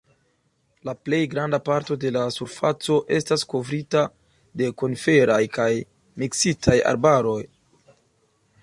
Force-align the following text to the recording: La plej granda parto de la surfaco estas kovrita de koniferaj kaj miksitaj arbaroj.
La 0.87 0.93
plej 1.07 1.19
granda 1.33 1.59
parto 1.67 1.97
de 2.03 2.11
la 2.15 2.23
surfaco 2.37 2.97
estas 3.19 3.45
kovrita 3.53 4.03
de 4.63 4.71
koniferaj 4.83 5.41
kaj 5.61 5.71
miksitaj 6.25 6.81
arbaroj. 6.95 7.41